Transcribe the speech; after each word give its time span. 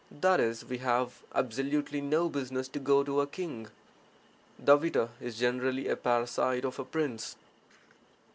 (That 0.09 0.39
is, 0.39 0.65
we 0.65 0.79
have 0.79 1.21
absolutely 1.35 2.01
no 2.01 2.27
business 2.27 2.67
to 2.69 2.79
go 2.79 3.03
to 3.03 3.21
a 3.21 3.27
king.) 3.27 3.67
[The 4.57 4.75
for 4.75 5.09
is 5.23 5.37
generally 5.37 5.87
a 5.89 5.95
parasite 5.95 6.65
of 6.65 6.79
a 6.79 6.85
prince. 6.85 7.35